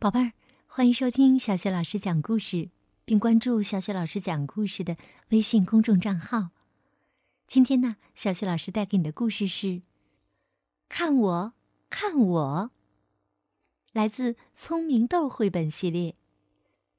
[0.00, 0.32] 宝贝儿，
[0.68, 2.70] 欢迎收听小雪老师讲故事，
[3.04, 4.96] 并关注小雪老师讲故事的
[5.30, 6.50] 微信公众账号。
[7.48, 9.66] 今天呢，小雪老师带给你的故事是
[10.88, 11.52] 《看我，
[11.90, 12.70] 看我》，
[13.90, 16.14] 来自《聪明豆》绘本系列，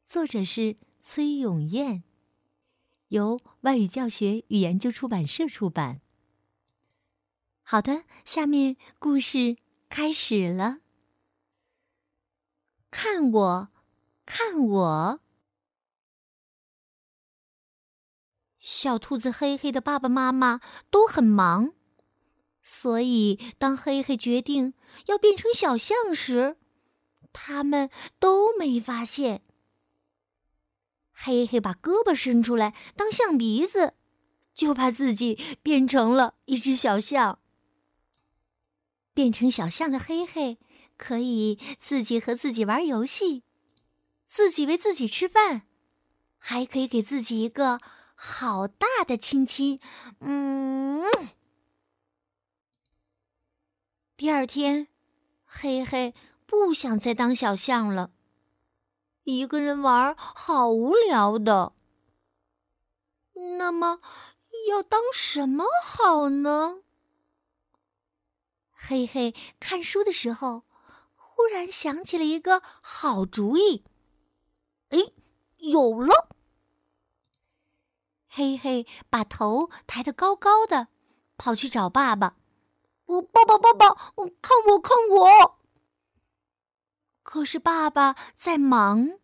[0.04, 2.04] 作者是崔永燕，
[3.07, 6.02] 由外语教学与研究出版社出版。
[7.63, 9.55] 好的，下面故事
[9.88, 10.79] 开始了。
[12.91, 13.69] 看我，
[14.25, 15.20] 看我！
[18.59, 21.73] 小兔子黑黑的爸爸妈妈都很忙，
[22.63, 24.73] 所以当黑黑决定
[25.07, 26.57] 要变成小象时，
[27.31, 27.89] 他们
[28.20, 29.44] 都没发现。
[31.11, 33.94] 黑黑把胳膊伸出来当象鼻子，
[34.53, 37.39] 就怕自己变成了一只小象。
[39.13, 40.59] 变成小象的黑黑。
[40.99, 43.44] 可以自己和自己玩游戏，
[44.26, 45.62] 自己喂自己吃饭，
[46.38, 47.80] 还可以给自己一个
[48.14, 49.80] 好大的亲亲。
[50.20, 51.05] 嗯。
[54.17, 54.89] 第二天，
[55.45, 56.14] 嘿嘿
[56.45, 58.11] 不想再当小象了，
[59.23, 61.72] 一个人玩好无聊的。
[63.58, 64.02] 那么，
[64.67, 66.81] 要当什么好呢？
[68.73, 70.64] 嘿嘿，看书的时候。
[71.40, 73.86] 突然想起了一个好主意，
[74.90, 74.98] 哎，
[75.56, 76.36] 有了！
[78.28, 80.90] 嘿嘿，把头抬得高高的，
[81.38, 82.36] 跑去找爸爸。
[83.06, 83.94] 我爸爸，爸爸，
[84.42, 85.60] 看我，看我！
[87.23, 89.17] 可是爸爸在忙。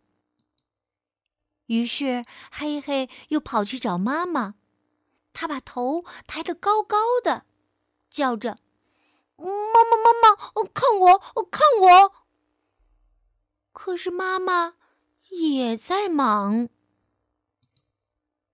[1.65, 4.55] 于是嘿嘿又跑去找妈妈，
[5.33, 7.45] 他把头抬得高高的，
[8.09, 8.59] 叫着。
[9.37, 10.35] 妈妈，妈妈，
[10.73, 11.19] 看我，
[11.51, 12.11] 看我！
[13.73, 14.75] 可是妈妈
[15.29, 16.69] 也在忙。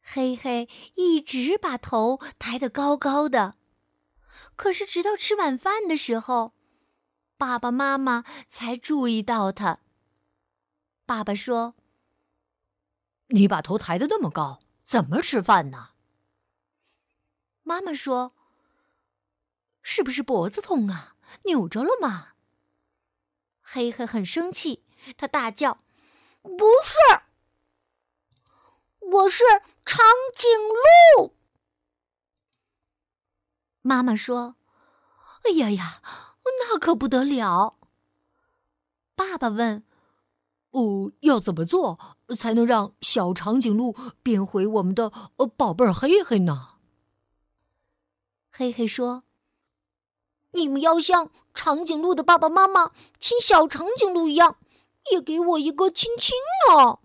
[0.02, 3.56] 嘿嘿一直把头抬得高高的，
[4.56, 6.54] 可是直到吃晚饭的时候，
[7.38, 9.80] 爸爸妈妈才注意到他。
[11.06, 11.76] 爸爸说
[13.30, 15.92] ：“你把头抬得那么高，怎么吃饭呢？”
[17.64, 18.34] 妈妈说。
[19.94, 21.18] 是不是脖子痛啊？
[21.44, 22.30] 扭着了吗？
[23.62, 24.86] 黑黑很生气，
[25.18, 25.84] 他大叫
[26.42, 26.98] ：“不是，
[29.00, 29.44] 我是
[29.84, 30.00] 长
[30.34, 30.50] 颈
[31.20, 31.36] 鹿。”
[33.84, 34.56] 妈妈说
[35.44, 36.02] ：“哎呀呀，
[36.62, 37.78] 那可不得了。”
[39.14, 39.84] 爸爸问
[40.72, 45.10] ：“哦，要怎么做才能让小长颈鹿变回我们的
[45.58, 46.78] 宝贝儿黑黑呢？”
[48.50, 49.26] 黑黑说。
[50.52, 54.58] 你们要像长颈鹿的爸爸妈妈亲小长颈鹿一样，
[55.12, 56.36] 也给我一个亲亲
[56.70, 57.00] 呢。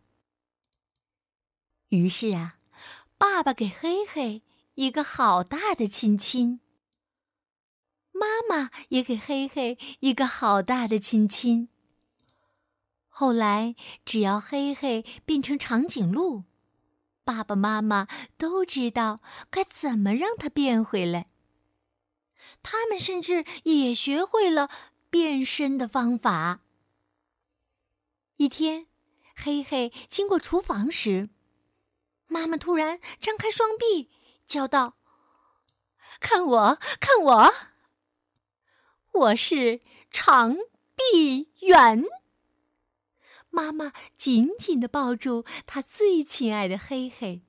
[1.88, 2.58] 于是啊，
[3.16, 4.42] 爸爸给黑黑
[4.74, 6.60] 一个好大的亲亲，
[8.10, 11.68] 妈妈也给黑黑一个好大的亲亲。
[13.08, 13.74] 后来，
[14.04, 16.42] 只要黑黑变成长颈鹿，
[17.24, 21.28] 爸爸妈妈都知道该怎么让它变回来。
[22.62, 24.70] 他们甚至也学会了
[25.08, 26.60] 变身的方法。
[28.36, 28.86] 一天，
[29.34, 31.30] 黑黑经过厨房时，
[32.26, 34.10] 妈妈突然张开双臂，
[34.46, 34.98] 叫道
[36.20, 37.54] ：“看我，看我！
[39.12, 39.80] 我是
[40.10, 40.56] 长
[40.94, 42.04] 臂猿。”
[43.48, 47.45] 妈妈紧紧的抱住她最亲爱的黑黑。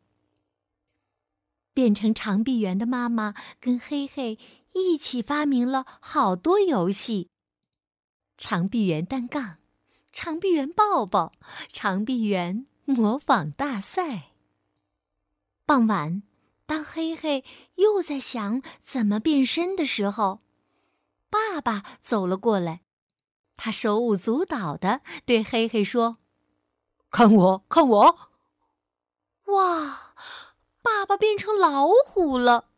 [1.78, 4.40] 变成长臂猿的妈妈跟黑黑。
[4.74, 7.30] 一起发明了好多游戏：
[8.36, 9.58] 长臂猿单杠、
[10.12, 11.34] 长臂猿抱抱、
[11.72, 14.32] 长臂猿模仿大赛。
[15.68, 16.24] 傍晚，
[16.66, 17.46] 当黑黑
[17.76, 20.42] 又在想怎么变身的时候，
[21.30, 22.82] 爸爸走了过来，
[23.56, 26.18] 他手舞足蹈的对黑黑说
[27.12, 28.20] ：“看我，看我！”
[31.18, 32.70] 变成老虎了。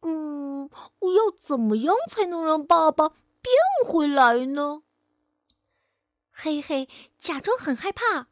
[0.00, 0.68] 嗯，
[0.98, 3.54] 我要怎么样才能让爸爸变
[3.86, 4.82] 回来呢？
[6.30, 6.88] 嘿嘿，
[7.18, 8.26] 假装很害怕，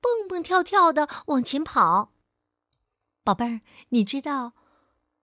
[0.00, 2.12] 蹦蹦跳跳的往前跑。
[3.24, 4.52] 宝贝儿，你知道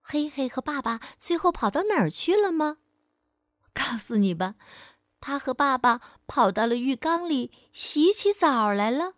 [0.02, 2.78] 嘿嘿和爸爸最后跑到哪儿去了吗？
[3.72, 4.56] 告诉你吧，
[5.20, 9.14] 他和爸爸跑到了浴缸里洗起澡来了。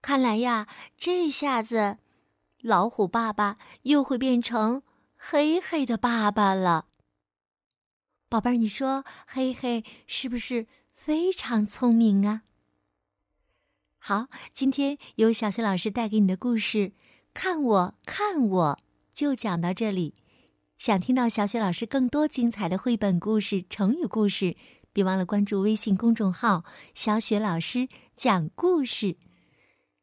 [0.00, 1.98] 看来呀，这下子
[2.64, 4.82] 老虎爸爸又会变成。
[5.16, 6.86] 黑黑的爸爸了，
[8.28, 12.42] 宝贝儿，你说黑黑是不是非常聪明啊。
[13.98, 16.92] 好，今天由小雪老师带给你的故事，
[17.32, 18.78] 看我，看我，
[19.12, 20.14] 就讲到这里。
[20.76, 24.56] 想听到小雪老师更多精彩的绘本故事、成语故事，
[24.92, 29.16] 别忘了关注微信公众号“小雪老师讲故事”。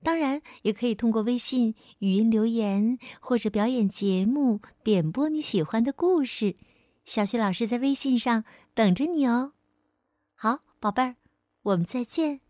[0.04, 6.56] 当然，也可以通过微信语音留言或者表演节目点播你喜欢的故事。
[7.06, 8.44] 小雪老师在微信上
[8.74, 9.54] 等着你哦。
[10.36, 11.16] 好，宝贝儿，
[11.64, 12.42] 我们再见。